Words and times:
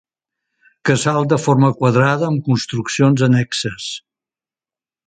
Casal 0.89 1.27
de 1.35 1.39
forma 1.43 1.71
quadrada 1.83 2.27
amb 2.31 2.49
construccions 2.51 3.29
annexes. 3.31 3.93